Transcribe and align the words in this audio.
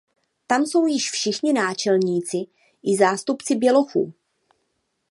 Tam 0.47 0.65
jsou 0.65 0.87
již 0.87 1.11
všichni 1.11 1.53
náčelníci 1.53 2.37
i 2.83 2.97
zástupci 2.97 3.55
bělochů. 3.55 4.13